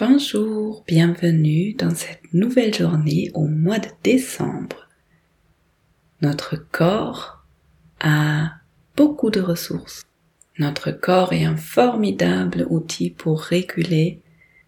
Bonjour, 0.00 0.84
bienvenue 0.86 1.74
dans 1.74 1.92
cette 1.92 2.32
nouvelle 2.32 2.72
journée 2.72 3.32
au 3.34 3.48
mois 3.48 3.80
de 3.80 3.88
décembre. 4.04 4.86
Notre 6.22 6.54
corps 6.54 7.44
a 7.98 8.52
beaucoup 8.96 9.30
de 9.30 9.40
ressources. 9.40 10.06
Notre 10.60 10.92
corps 10.92 11.32
est 11.32 11.44
un 11.44 11.56
formidable 11.56 12.64
outil 12.70 13.10
pour 13.10 13.40
réguler 13.40 14.20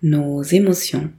nos 0.02 0.42
émotions, 0.42 1.12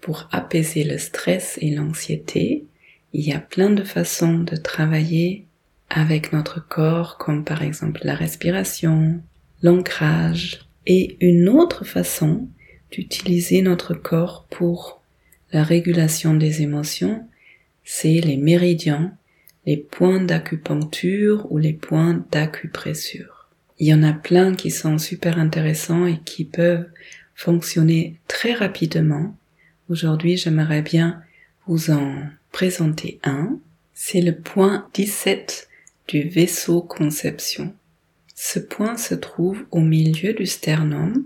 pour 0.00 0.28
apaiser 0.30 0.84
le 0.84 0.98
stress 0.98 1.58
et 1.60 1.74
l'anxiété. 1.74 2.66
Il 3.12 3.26
y 3.26 3.32
a 3.32 3.40
plein 3.40 3.70
de 3.70 3.82
façons 3.82 4.38
de 4.38 4.54
travailler 4.54 5.48
avec 5.88 6.32
notre 6.32 6.64
corps, 6.64 7.18
comme 7.18 7.44
par 7.44 7.62
exemple 7.62 8.02
la 8.04 8.14
respiration, 8.14 9.20
l'ancrage, 9.60 10.60
et 10.86 11.16
une 11.20 11.48
autre 11.48 11.84
façon 11.84 12.46
d'utiliser 12.90 13.62
notre 13.62 13.94
corps 13.94 14.46
pour 14.50 15.00
la 15.52 15.62
régulation 15.62 16.34
des 16.34 16.62
émotions, 16.62 17.26
c'est 17.84 18.20
les 18.20 18.36
méridiens, 18.36 19.12
les 19.66 19.76
points 19.76 20.20
d'acupuncture 20.20 21.50
ou 21.50 21.58
les 21.58 21.72
points 21.72 22.24
d'acupressure. 22.30 23.48
Il 23.78 23.86
y 23.86 23.94
en 23.94 24.02
a 24.02 24.12
plein 24.12 24.54
qui 24.54 24.70
sont 24.70 24.98
super 24.98 25.38
intéressants 25.38 26.06
et 26.06 26.18
qui 26.24 26.44
peuvent 26.44 26.86
fonctionner 27.34 28.16
très 28.28 28.52
rapidement. 28.52 29.34
Aujourd'hui, 29.88 30.36
j'aimerais 30.36 30.82
bien 30.82 31.22
vous 31.66 31.90
en 31.90 32.14
présenter 32.52 33.18
un. 33.24 33.58
C'est 33.94 34.20
le 34.20 34.34
point 34.34 34.86
17 34.94 35.68
du 36.08 36.22
vaisseau 36.22 36.82
conception. 36.82 37.74
Ce 38.34 38.58
point 38.58 38.96
se 38.96 39.14
trouve 39.14 39.64
au 39.70 39.80
milieu 39.80 40.32
du 40.34 40.46
sternum, 40.46 41.24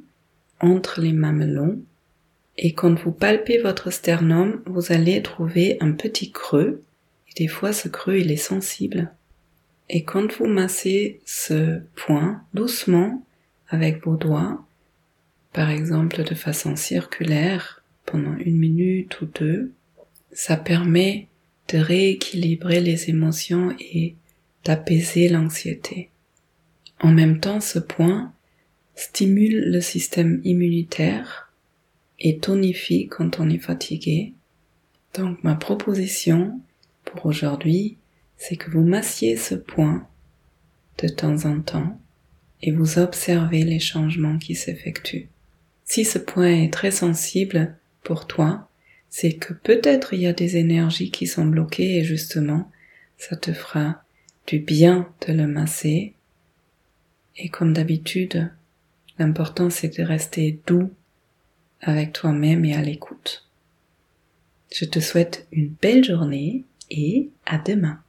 entre 0.60 1.00
les 1.00 1.12
mamelons, 1.12 1.82
et 2.56 2.72
quand 2.72 2.94
vous 2.94 3.12
palpez 3.12 3.58
votre 3.58 3.90
sternum, 3.90 4.62
vous 4.66 4.92
allez 4.92 5.22
trouver 5.22 5.76
un 5.80 5.92
petit 5.92 6.30
creux, 6.30 6.82
et 7.28 7.34
des 7.34 7.48
fois 7.48 7.72
ce 7.72 7.88
creux 7.88 8.18
il 8.18 8.30
est 8.30 8.36
sensible. 8.36 9.12
Et 9.88 10.04
quand 10.04 10.32
vous 10.38 10.46
massez 10.46 11.20
ce 11.24 11.80
point 11.94 12.42
doucement 12.54 13.24
avec 13.68 14.04
vos 14.04 14.16
doigts, 14.16 14.64
par 15.52 15.70
exemple 15.70 16.22
de 16.24 16.34
façon 16.34 16.76
circulaire 16.76 17.82
pendant 18.06 18.36
une 18.36 18.58
minute 18.58 19.20
ou 19.20 19.26
deux, 19.26 19.72
ça 20.32 20.56
permet 20.56 21.28
de 21.72 21.78
rééquilibrer 21.78 22.80
les 22.80 23.08
émotions 23.08 23.74
et 23.78 24.16
d'apaiser 24.64 25.28
l'anxiété. 25.28 26.10
En 27.00 27.10
même 27.10 27.40
temps, 27.40 27.60
ce 27.60 27.78
point 27.78 28.33
stimule 28.94 29.70
le 29.70 29.80
système 29.80 30.40
immunitaire 30.44 31.52
et 32.20 32.38
tonifie 32.38 33.08
quand 33.08 33.40
on 33.40 33.50
est 33.50 33.58
fatigué. 33.58 34.34
Donc 35.14 35.42
ma 35.44 35.54
proposition 35.54 36.60
pour 37.04 37.26
aujourd'hui, 37.26 37.96
c'est 38.36 38.56
que 38.56 38.70
vous 38.70 38.82
massiez 38.84 39.36
ce 39.36 39.54
point 39.54 40.06
de 40.98 41.08
temps 41.08 41.44
en 41.44 41.60
temps 41.60 42.00
et 42.62 42.70
vous 42.70 42.98
observez 42.98 43.62
les 43.62 43.80
changements 43.80 44.38
qui 44.38 44.54
s'effectuent. 44.54 45.28
Si 45.84 46.04
ce 46.04 46.18
point 46.18 46.62
est 46.62 46.72
très 46.72 46.90
sensible 46.90 47.76
pour 48.02 48.26
toi, 48.26 48.68
c'est 49.10 49.34
que 49.34 49.52
peut-être 49.52 50.14
il 50.14 50.20
y 50.20 50.26
a 50.26 50.32
des 50.32 50.56
énergies 50.56 51.10
qui 51.10 51.26
sont 51.26 51.44
bloquées 51.44 51.98
et 51.98 52.04
justement, 52.04 52.70
ça 53.18 53.36
te 53.36 53.52
fera 53.52 54.02
du 54.46 54.58
bien 54.58 55.08
de 55.26 55.32
le 55.32 55.46
masser 55.46 56.14
et 57.36 57.48
comme 57.48 57.72
d'habitude, 57.72 58.50
l'important 59.18 59.70
c'est 59.70 59.98
de 59.98 60.04
rester 60.04 60.60
doux 60.66 60.90
avec 61.80 62.12
toi-même 62.12 62.64
et 62.64 62.74
à 62.74 62.82
l'écoute. 62.82 63.48
Je 64.74 64.84
te 64.84 64.98
souhaite 65.00 65.46
une 65.52 65.68
belle 65.68 66.04
journée 66.04 66.64
et 66.90 67.30
à 67.46 67.58
demain. 67.58 68.03